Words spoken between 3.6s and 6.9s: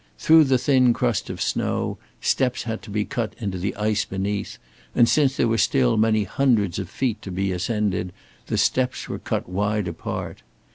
ice beneath, and since there were still many hundreds of